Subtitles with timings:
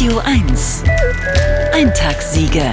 [0.00, 0.82] Radio 1.
[1.74, 2.70] Eintagssiege.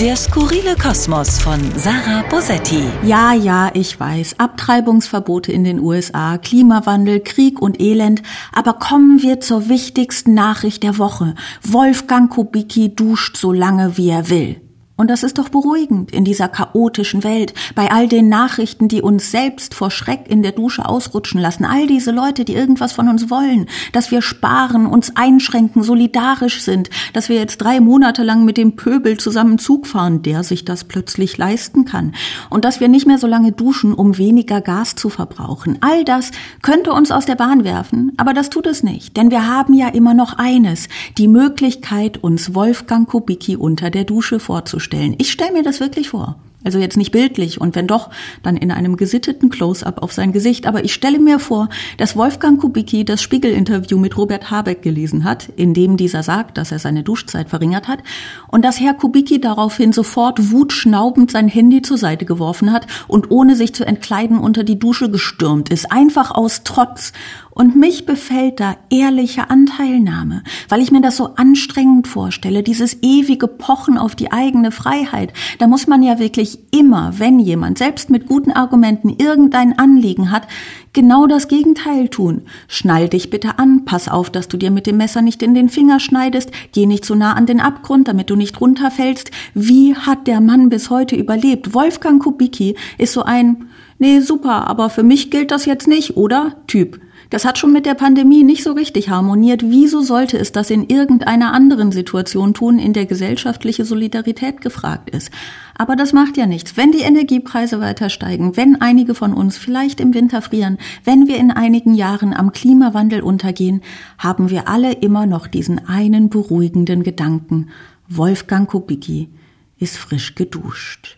[0.00, 2.82] Der skurrile Kosmos von Sarah Bosetti.
[3.04, 4.40] Ja, ja, ich weiß.
[4.40, 8.24] Abtreibungsverbote in den USA, Klimawandel, Krieg und Elend.
[8.52, 11.36] Aber kommen wir zur wichtigsten Nachricht der Woche.
[11.62, 14.60] Wolfgang Kubicki duscht so lange, wie er will.
[15.02, 19.32] Und das ist doch beruhigend in dieser chaotischen Welt, bei all den Nachrichten, die uns
[19.32, 23.28] selbst vor Schreck in der Dusche ausrutschen lassen, all diese Leute, die irgendwas von uns
[23.28, 28.56] wollen, dass wir sparen, uns einschränken, solidarisch sind, dass wir jetzt drei Monate lang mit
[28.56, 32.14] dem Pöbel zusammen Zug fahren, der sich das plötzlich leisten kann,
[32.48, 35.78] und dass wir nicht mehr so lange duschen, um weniger Gas zu verbrauchen.
[35.80, 36.30] All das
[36.62, 39.88] könnte uns aus der Bahn werfen, aber das tut es nicht, denn wir haben ja
[39.88, 40.86] immer noch eines,
[41.18, 45.14] die Möglichkeit, uns Wolfgang Kubicki unter der Dusche vorzustellen vorstellen.
[45.18, 46.36] Ich stelle mir das wirklich vor.
[46.64, 48.10] Also jetzt nicht bildlich und wenn doch,
[48.44, 50.68] dann in einem gesitteten Close-up auf sein Gesicht.
[50.68, 55.48] Aber ich stelle mir vor, dass Wolfgang Kubicki das Spiegel-Interview mit Robert Habeck gelesen hat,
[55.56, 57.98] in dem dieser sagt, dass er seine Duschzeit verringert hat
[58.46, 63.56] und dass Herr Kubicki daraufhin sofort wutschnaubend sein Handy zur Seite geworfen hat und ohne
[63.56, 65.90] sich zu entkleiden unter die Dusche gestürmt ist.
[65.90, 67.12] Einfach aus Trotz.
[67.54, 73.46] Und mich befällt da ehrliche Anteilnahme, weil ich mir das so anstrengend vorstelle, dieses ewige
[73.46, 75.34] Pochen auf die eigene Freiheit.
[75.58, 80.48] Da muss man ja wirklich immer, wenn jemand selbst mit guten Argumenten irgendein Anliegen hat,
[80.94, 82.42] genau das Gegenteil tun.
[82.68, 85.68] Schnall dich bitte an, pass auf, dass du dir mit dem Messer nicht in den
[85.68, 89.30] Finger schneidest, geh nicht zu nah an den Abgrund, damit du nicht runterfällst.
[89.52, 91.74] Wie hat der Mann bis heute überlebt?
[91.74, 93.66] Wolfgang Kubicki ist so ein,
[93.98, 96.56] nee, super, aber für mich gilt das jetzt nicht, oder?
[96.66, 96.98] Typ.
[97.32, 99.62] Das hat schon mit der Pandemie nicht so richtig harmoniert.
[99.64, 105.30] Wieso sollte es das in irgendeiner anderen Situation tun, in der gesellschaftliche Solidarität gefragt ist?
[105.74, 106.76] Aber das macht ja nichts.
[106.76, 111.38] Wenn die Energiepreise weiter steigen, wenn einige von uns vielleicht im Winter frieren, wenn wir
[111.38, 113.80] in einigen Jahren am Klimawandel untergehen,
[114.18, 117.70] haben wir alle immer noch diesen einen beruhigenden Gedanken.
[118.10, 119.30] Wolfgang Kubicki
[119.78, 121.16] ist frisch geduscht.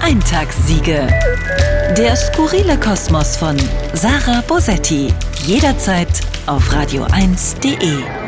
[0.00, 1.08] Eintagssiege.
[1.98, 3.56] Der skurrile Kosmos von
[3.94, 5.08] Sarah Bosetti.
[5.46, 8.19] Jederzeit auf radio1.de.